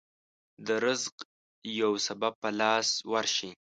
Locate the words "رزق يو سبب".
0.85-2.33